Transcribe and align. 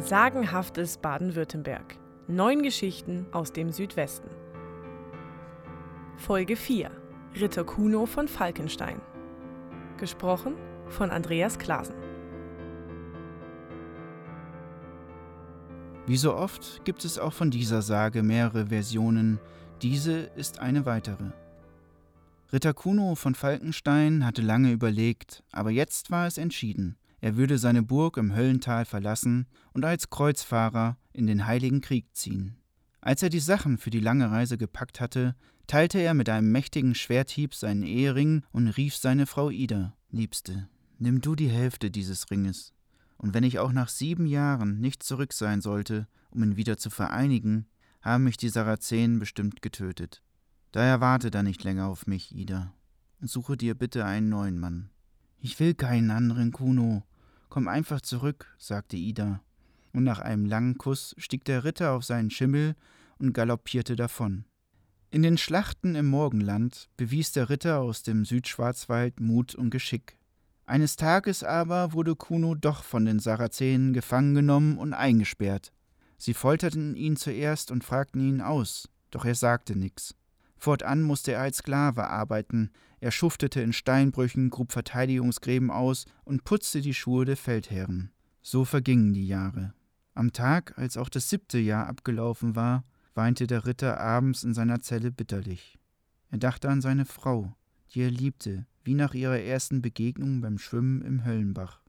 Sagenhaftes 0.00 0.96
Baden-Württemberg. 0.96 1.98
Neun 2.26 2.62
Geschichten 2.62 3.26
aus 3.32 3.52
dem 3.52 3.70
Südwesten. 3.70 4.30
Folge 6.16 6.56
4. 6.56 6.90
Ritter 7.38 7.64
Kuno 7.64 8.06
von 8.06 8.26
Falkenstein. 8.26 9.02
Gesprochen 9.98 10.54
von 10.88 11.10
Andreas 11.10 11.58
Klasen. 11.58 11.94
Wie 16.06 16.16
so 16.16 16.34
oft 16.34 16.82
gibt 16.84 17.04
es 17.04 17.18
auch 17.18 17.34
von 17.34 17.50
dieser 17.50 17.82
Sage 17.82 18.22
mehrere 18.22 18.68
Versionen. 18.68 19.38
Diese 19.82 20.30
ist 20.34 20.60
eine 20.60 20.86
weitere. 20.86 21.30
Ritter 22.54 22.72
Kuno 22.72 23.16
von 23.16 23.34
Falkenstein 23.34 24.24
hatte 24.24 24.40
lange 24.40 24.72
überlegt, 24.72 25.42
aber 25.52 25.70
jetzt 25.70 26.10
war 26.10 26.26
es 26.26 26.38
entschieden. 26.38 26.96
Er 27.20 27.36
würde 27.36 27.58
seine 27.58 27.82
Burg 27.82 28.16
im 28.16 28.34
Höllental 28.34 28.84
verlassen 28.84 29.46
und 29.72 29.84
als 29.84 30.10
Kreuzfahrer 30.10 30.96
in 31.12 31.26
den 31.26 31.46
Heiligen 31.46 31.80
Krieg 31.80 32.06
ziehen. 32.14 32.56
Als 33.02 33.22
er 33.22 33.28
die 33.28 33.40
Sachen 33.40 33.78
für 33.78 33.90
die 33.90 34.00
lange 34.00 34.30
Reise 34.30 34.58
gepackt 34.58 35.00
hatte, 35.00 35.34
teilte 35.66 35.98
er 35.98 36.14
mit 36.14 36.28
einem 36.28 36.50
mächtigen 36.50 36.94
Schwerthieb 36.94 37.54
seinen 37.54 37.82
Ehering 37.82 38.42
und 38.52 38.68
rief 38.68 38.96
seine 38.96 39.26
Frau 39.26 39.50
Ida: 39.50 39.94
Liebste, 40.10 40.68
nimm 40.98 41.20
du 41.20 41.34
die 41.34 41.48
Hälfte 41.48 41.90
dieses 41.90 42.30
Ringes. 42.30 42.74
Und 43.16 43.34
wenn 43.34 43.44
ich 43.44 43.58
auch 43.58 43.72
nach 43.72 43.88
sieben 43.88 44.26
Jahren 44.26 44.80
nicht 44.80 45.02
zurück 45.02 45.32
sein 45.32 45.60
sollte, 45.60 46.08
um 46.30 46.42
ihn 46.42 46.56
wieder 46.56 46.78
zu 46.78 46.88
vereinigen, 46.88 47.66
haben 48.00 48.24
mich 48.24 48.38
die 48.38 48.48
Sarazenen 48.48 49.18
bestimmt 49.18 49.60
getötet. 49.60 50.22
Daher 50.72 51.00
warte 51.00 51.30
da 51.30 51.42
nicht 51.42 51.62
länger 51.64 51.86
auf 51.86 52.06
mich, 52.06 52.34
Ida, 52.34 52.72
und 53.20 53.28
suche 53.28 53.56
dir 53.56 53.74
bitte 53.74 54.04
einen 54.04 54.28
neuen 54.28 54.58
Mann. 54.58 54.90
Ich 55.38 55.58
will 55.60 55.74
keinen 55.74 56.10
anderen 56.10 56.52
Kuno, 56.52 57.02
Komm 57.50 57.68
einfach 57.68 58.00
zurück, 58.00 58.46
sagte 58.58 58.96
Ida, 58.96 59.42
und 59.92 60.04
nach 60.04 60.20
einem 60.20 60.46
langen 60.46 60.78
Kuss 60.78 61.14
stieg 61.18 61.44
der 61.44 61.64
Ritter 61.64 61.92
auf 61.92 62.04
seinen 62.04 62.30
Schimmel 62.30 62.76
und 63.18 63.32
galoppierte 63.32 63.96
davon. 63.96 64.44
In 65.10 65.22
den 65.22 65.36
Schlachten 65.36 65.96
im 65.96 66.06
Morgenland 66.06 66.88
bewies 66.96 67.32
der 67.32 67.50
Ritter 67.50 67.80
aus 67.80 68.04
dem 68.04 68.24
Südschwarzwald 68.24 69.18
Mut 69.18 69.56
und 69.56 69.70
Geschick. 69.70 70.16
Eines 70.64 70.94
Tages 70.94 71.42
aber 71.42 71.92
wurde 71.92 72.14
Kuno 72.14 72.54
doch 72.54 72.84
von 72.84 73.04
den 73.04 73.18
Sarazenen 73.18 73.92
gefangen 73.92 74.36
genommen 74.36 74.78
und 74.78 74.94
eingesperrt. 74.94 75.72
Sie 76.16 76.34
folterten 76.34 76.94
ihn 76.94 77.16
zuerst 77.16 77.72
und 77.72 77.82
fragten 77.82 78.20
ihn 78.20 78.40
aus, 78.40 78.88
doch 79.10 79.24
er 79.24 79.34
sagte 79.34 79.74
nichts. 79.74 80.14
Fortan 80.56 81.02
musste 81.02 81.32
er 81.32 81.40
als 81.40 81.56
Sklave 81.56 82.06
arbeiten, 82.08 82.70
er 83.00 83.10
schuftete 83.10 83.60
in 83.60 83.72
Steinbrüchen, 83.72 84.50
grub 84.50 84.72
Verteidigungsgräben 84.72 85.70
aus 85.70 86.04
und 86.24 86.44
putzte 86.44 86.82
die 86.82 86.94
Schuhe 86.94 87.24
der 87.24 87.36
Feldherren. 87.36 88.10
So 88.42 88.64
vergingen 88.64 89.12
die 89.12 89.26
Jahre. 89.26 89.74
Am 90.14 90.32
Tag, 90.32 90.76
als 90.76 90.96
auch 90.96 91.08
das 91.08 91.30
siebte 91.30 91.58
Jahr 91.58 91.86
abgelaufen 91.86 92.56
war, 92.56 92.84
weinte 93.14 93.46
der 93.46 93.66
Ritter 93.66 93.98
abends 94.00 94.44
in 94.44 94.54
seiner 94.54 94.80
Zelle 94.80 95.10
bitterlich. 95.10 95.78
Er 96.30 96.38
dachte 96.38 96.68
an 96.68 96.80
seine 96.80 97.06
Frau, 97.06 97.54
die 97.92 98.02
er 98.02 98.10
liebte, 98.10 98.66
wie 98.84 98.94
nach 98.94 99.14
ihrer 99.14 99.40
ersten 99.40 99.82
Begegnung 99.82 100.40
beim 100.40 100.58
Schwimmen 100.58 101.02
im 101.02 101.24
Höllenbach. 101.24 101.80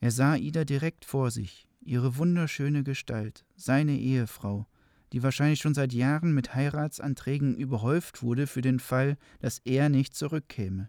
Er 0.00 0.10
sah 0.10 0.36
Ida 0.36 0.64
direkt 0.64 1.04
vor 1.04 1.30
sich, 1.30 1.68
ihre 1.80 2.16
wunderschöne 2.16 2.84
Gestalt, 2.84 3.44
seine 3.56 3.96
Ehefrau, 3.96 4.66
die 5.12 5.22
wahrscheinlich 5.22 5.60
schon 5.60 5.74
seit 5.74 5.92
Jahren 5.92 6.32
mit 6.32 6.54
Heiratsanträgen 6.54 7.56
überhäuft 7.56 8.22
wurde 8.22 8.46
für 8.46 8.60
den 8.60 8.80
Fall, 8.80 9.16
dass 9.40 9.60
er 9.64 9.88
nicht 9.88 10.14
zurückkäme. 10.14 10.88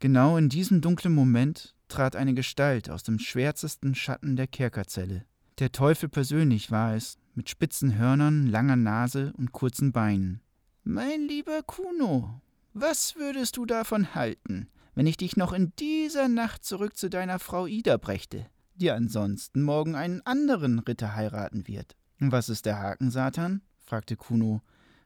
Genau 0.00 0.36
in 0.36 0.48
diesem 0.48 0.80
dunklen 0.80 1.14
Moment 1.14 1.74
trat 1.88 2.16
eine 2.16 2.34
Gestalt 2.34 2.90
aus 2.90 3.02
dem 3.02 3.18
schwärzesten 3.18 3.94
Schatten 3.94 4.36
der 4.36 4.46
Kerkerzelle. 4.46 5.24
Der 5.58 5.70
Teufel 5.70 6.08
persönlich 6.08 6.70
war 6.70 6.94
es, 6.94 7.16
mit 7.34 7.48
spitzen 7.48 7.96
Hörnern, 7.96 8.46
langer 8.46 8.76
Nase 8.76 9.32
und 9.36 9.52
kurzen 9.52 9.92
Beinen. 9.92 10.40
Mein 10.82 11.26
lieber 11.28 11.62
Kuno, 11.62 12.40
was 12.72 13.16
würdest 13.16 13.56
du 13.56 13.66
davon 13.66 14.14
halten, 14.14 14.68
wenn 14.94 15.06
ich 15.06 15.16
dich 15.16 15.36
noch 15.36 15.52
in 15.52 15.72
dieser 15.78 16.28
Nacht 16.28 16.64
zurück 16.64 16.96
zu 16.96 17.08
deiner 17.08 17.38
Frau 17.38 17.66
Ida 17.66 17.96
brächte, 17.96 18.46
die 18.74 18.90
ansonsten 18.90 19.62
morgen 19.62 19.94
einen 19.94 20.20
anderen 20.22 20.80
Ritter 20.80 21.14
heiraten 21.14 21.66
wird? 21.68 21.96
Was 22.18 22.48
ist 22.48 22.66
der 22.66 22.78
Haken, 22.78 23.10
Satan? 23.10 23.62
fragte 23.78 24.16
Kuno. 24.16 24.62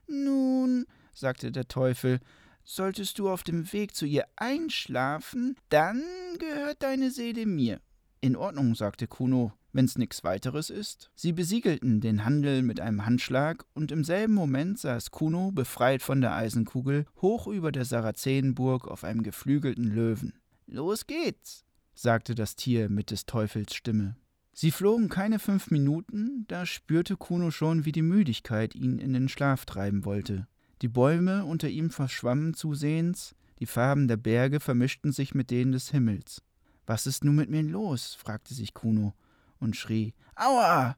Nun, 0.07 0.85
sagte 1.13 1.51
der 1.51 1.67
Teufel, 1.67 2.19
solltest 2.63 3.19
du 3.19 3.29
auf 3.29 3.43
dem 3.43 3.71
Weg 3.73 3.95
zu 3.95 4.05
ihr 4.05 4.25
einschlafen, 4.35 5.55
dann 5.69 6.03
gehört 6.39 6.83
deine 6.83 7.11
Seele 7.11 7.45
mir. 7.45 7.81
In 8.21 8.35
Ordnung, 8.35 8.75
sagte 8.75 9.07
Kuno, 9.07 9.53
wenn's 9.71 9.97
nix 9.97 10.23
weiteres 10.23 10.69
ist. 10.69 11.09
Sie 11.15 11.31
besiegelten 11.31 12.01
den 12.01 12.25
Handel 12.25 12.61
mit 12.61 12.79
einem 12.79 13.05
Handschlag, 13.05 13.65
und 13.73 13.91
im 13.91 14.03
selben 14.03 14.33
Moment 14.33 14.79
saß 14.79 15.11
Kuno, 15.11 15.51
befreit 15.51 16.01
von 16.01 16.21
der 16.21 16.35
Eisenkugel, 16.35 17.05
hoch 17.21 17.47
über 17.47 17.71
der 17.71 17.85
Sarazenenburg 17.85 18.87
auf 18.87 19.03
einem 19.03 19.23
geflügelten 19.23 19.85
Löwen. 19.85 20.33
Los 20.67 21.07
geht's, 21.07 21.65
sagte 21.93 22.35
das 22.35 22.55
Tier 22.55 22.89
mit 22.89 23.11
des 23.11 23.25
Teufels 23.25 23.73
Stimme. 23.73 24.15
Sie 24.61 24.71
flogen 24.71 25.07
keine 25.07 25.39
fünf 25.39 25.71
Minuten, 25.71 26.43
da 26.49 26.65
spürte 26.65 27.15
Kuno 27.15 27.49
schon, 27.49 27.85
wie 27.85 27.93
die 27.93 28.01
Müdigkeit 28.01 28.75
ihn 28.75 28.99
in 28.99 29.13
den 29.13 29.29
Schlaf 29.29 29.63
treiben 29.63 30.03
wollte. 30.03 30.49
Die 30.81 30.89
Bäume 30.89 31.45
unter 31.45 31.69
ihm 31.69 31.91
verschwammen 31.91 32.53
zusehends, 32.53 33.35
die 33.59 33.65
Farben 33.65 34.09
der 34.09 34.17
Berge 34.17 34.59
vermischten 34.59 35.13
sich 35.13 35.33
mit 35.33 35.49
denen 35.49 35.71
des 35.71 35.91
Himmels. 35.91 36.41
Was 36.85 37.07
ist 37.07 37.23
nun 37.23 37.37
mit 37.37 37.49
mir 37.49 37.63
los? 37.63 38.15
fragte 38.15 38.53
sich 38.53 38.73
Kuno 38.73 39.13
und 39.61 39.77
schrie 39.77 40.13
Aua. 40.35 40.97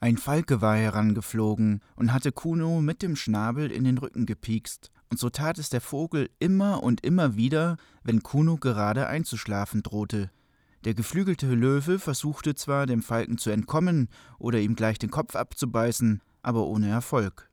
Ein 0.00 0.16
Falke 0.16 0.62
war 0.62 0.78
herangeflogen 0.78 1.82
und 1.96 2.14
hatte 2.14 2.32
Kuno 2.32 2.80
mit 2.80 3.02
dem 3.02 3.14
Schnabel 3.14 3.70
in 3.70 3.84
den 3.84 3.98
Rücken 3.98 4.24
gepiekst, 4.24 4.90
und 5.10 5.18
so 5.18 5.28
tat 5.28 5.58
es 5.58 5.68
der 5.68 5.82
Vogel 5.82 6.30
immer 6.38 6.82
und 6.82 7.04
immer 7.04 7.36
wieder, 7.36 7.76
wenn 8.04 8.22
Kuno 8.22 8.56
gerade 8.56 9.06
einzuschlafen 9.06 9.82
drohte. 9.82 10.30
Der 10.86 10.94
geflügelte 10.94 11.52
Löwe 11.52 11.98
versuchte 11.98 12.54
zwar, 12.54 12.86
dem 12.86 13.02
Falken 13.02 13.38
zu 13.38 13.50
entkommen 13.50 14.08
oder 14.38 14.60
ihm 14.60 14.76
gleich 14.76 15.00
den 15.00 15.10
Kopf 15.10 15.34
abzubeißen, 15.34 16.22
aber 16.42 16.68
ohne 16.68 16.88
Erfolg. 16.88 17.50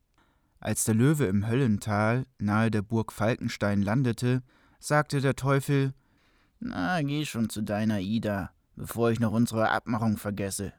Als 0.59 0.83
der 0.83 0.93
Löwe 0.93 1.25
im 1.25 1.47
Höllental 1.47 2.27
nahe 2.37 2.69
der 2.69 2.83
Burg 2.83 3.11
Falkenstein 3.11 3.81
landete, 3.81 4.43
sagte 4.79 5.19
der 5.19 5.35
Teufel 5.35 5.95
Na, 6.59 7.01
geh 7.01 7.25
schon 7.25 7.49
zu 7.49 7.63
deiner 7.63 8.01
Ida, 8.01 8.51
bevor 8.75 9.09
ich 9.09 9.19
noch 9.19 9.31
unsere 9.31 9.71
Abmachung 9.71 10.17
vergesse. 10.17 10.71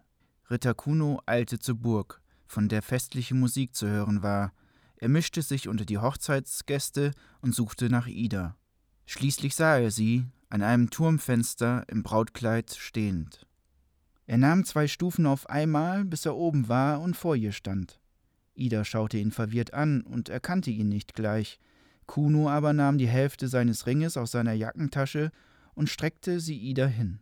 Ritter 0.49 0.75
Kuno 0.75 1.21
eilte 1.27 1.59
zur 1.59 1.75
Burg, 1.75 2.23
von 2.47 2.69
der 2.69 2.83
festliche 2.83 3.35
Musik 3.35 3.75
zu 3.75 3.89
hören 3.89 4.23
war. 4.23 4.53
Er 4.95 5.09
mischte 5.09 5.43
sich 5.43 5.67
unter 5.67 5.85
die 5.85 5.99
Hochzeitsgäste 5.99 7.15
und 7.41 7.53
suchte 7.53 7.91
nach 7.91 8.07
Ida. 8.07 8.57
Schließlich 9.07 9.57
sah 9.57 9.79
er 9.79 9.91
sie, 9.91 10.29
an 10.55 10.63
einem 10.63 10.89
Turmfenster 10.89 11.83
im 11.89 12.05
Brautkleid 12.05 12.71
stehend. 12.71 13.45
Er 14.29 14.39
nahm 14.39 14.65
zwei 14.65 14.87
Stufen 14.87 15.27
auf 15.27 15.51
einmal, 15.51 16.05
bis 16.05 16.27
er 16.27 16.37
oben 16.37 16.69
war 16.69 17.01
und 17.01 17.17
vor 17.17 17.35
ihr 17.35 17.51
stand. 17.51 17.99
Ida 18.55 18.85
schaute 18.85 19.19
ihn 19.19 19.33
verwirrt 19.33 19.75
an 19.75 20.03
und 20.03 20.29
erkannte 20.29 20.71
ihn 20.71 20.89
nicht 20.89 21.15
gleich. 21.15 21.59
Kuno 22.07 22.49
aber 22.49 22.73
nahm 22.73 22.99
die 22.99 23.09
Hälfte 23.09 23.49
seines 23.49 23.89
Ringes 23.89 24.17
aus 24.17 24.31
seiner 24.31 24.53
Jackentasche 24.53 25.33
und 25.75 25.91
streckte 25.91 26.39
sie 26.39 26.57
Ida 26.57 26.87
hin. 26.87 27.19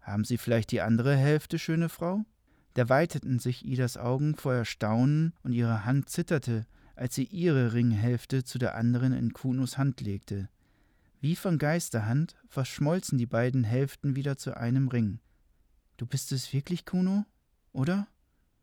Haben 0.00 0.24
Sie 0.24 0.36
vielleicht 0.36 0.72
die 0.72 0.80
andere 0.80 1.14
Hälfte, 1.14 1.60
schöne 1.60 1.88
Frau? 1.88 2.24
Da 2.74 2.88
weiteten 2.88 3.38
sich 3.38 3.64
Idas 3.64 3.96
Augen 3.96 4.34
vor 4.34 4.54
Erstaunen 4.54 5.32
und 5.44 5.52
ihre 5.52 5.84
Hand 5.84 6.08
zitterte, 6.08 6.66
als 6.96 7.14
sie 7.14 7.24
ihre 7.24 7.72
Ringhälfte 7.72 8.42
zu 8.42 8.58
der 8.58 8.74
anderen 8.74 9.12
in 9.12 9.32
Kunos 9.32 9.78
Hand 9.78 10.00
legte. 10.00 10.48
Wie 11.20 11.34
von 11.34 11.58
Geisterhand 11.58 12.36
verschmolzen 12.48 13.18
die 13.18 13.26
beiden 13.26 13.64
Hälften 13.64 14.14
wieder 14.14 14.36
zu 14.36 14.56
einem 14.56 14.86
Ring. 14.88 15.18
Du 15.96 16.06
bist 16.06 16.30
es 16.30 16.52
wirklich, 16.52 16.84
Kuno? 16.84 17.24
Oder? 17.72 18.06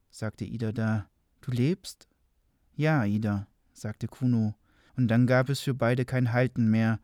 sagte 0.09 0.45
Ida 0.45 0.71
da. 0.71 1.09
Du 1.41 1.51
lebst? 1.51 2.07
Ja, 2.75 3.03
Ida, 3.03 3.47
sagte 3.73 4.07
Kuno, 4.07 4.55
und 4.95 5.09
dann 5.09 5.27
gab 5.27 5.49
es 5.49 5.59
für 5.59 5.73
beide 5.73 6.05
kein 6.05 6.31
Halten 6.31 6.69
mehr. 6.69 6.99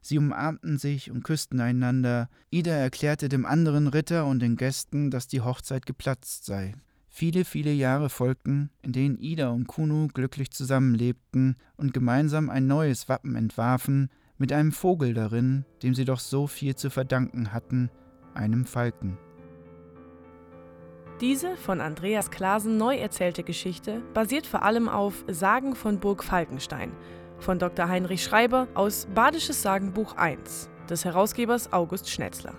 Sie 0.00 0.18
umarmten 0.18 0.78
sich 0.78 1.10
und 1.10 1.24
küssten 1.24 1.60
einander. 1.60 2.28
Ida 2.50 2.72
erklärte 2.72 3.28
dem 3.28 3.44
anderen 3.44 3.88
Ritter 3.88 4.26
und 4.26 4.38
den 4.38 4.56
Gästen, 4.56 5.10
dass 5.10 5.26
die 5.26 5.40
Hochzeit 5.40 5.84
geplatzt 5.84 6.44
sei. 6.44 6.74
Viele, 7.08 7.44
viele 7.44 7.72
Jahre 7.72 8.08
folgten, 8.08 8.70
in 8.82 8.92
denen 8.92 9.18
Ida 9.18 9.50
und 9.50 9.66
Kuno 9.66 10.08
glücklich 10.08 10.52
zusammenlebten 10.52 11.56
und 11.76 11.92
gemeinsam 11.92 12.50
ein 12.50 12.66
neues 12.66 13.08
Wappen 13.08 13.36
entwarfen, 13.36 14.08
mit 14.42 14.52
einem 14.52 14.72
Vogel 14.72 15.14
darin, 15.14 15.64
dem 15.84 15.94
sie 15.94 16.04
doch 16.04 16.18
so 16.18 16.48
viel 16.48 16.74
zu 16.74 16.90
verdanken 16.90 17.52
hatten, 17.52 17.90
einem 18.34 18.64
Falken. 18.64 19.16
Diese 21.20 21.56
von 21.56 21.80
Andreas 21.80 22.32
Klasen 22.32 22.76
neu 22.76 22.96
erzählte 22.96 23.44
Geschichte 23.44 24.02
basiert 24.14 24.44
vor 24.44 24.64
allem 24.64 24.88
auf 24.88 25.24
Sagen 25.28 25.76
von 25.76 26.00
Burg 26.00 26.24
Falkenstein 26.24 26.90
von 27.38 27.60
Dr. 27.60 27.88
Heinrich 27.88 28.24
Schreiber 28.24 28.66
aus 28.74 29.06
Badisches 29.14 29.62
Sagenbuch 29.62 30.16
1 30.16 30.68
des 30.90 31.04
Herausgebers 31.04 31.72
August 31.72 32.10
Schnetzler. 32.10 32.54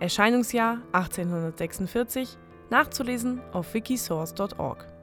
Erscheinungsjahr 0.00 0.78
1846, 0.92 2.38
Nachzulesen 2.70 3.42
auf 3.52 3.74
wikisource.org. 3.74 4.95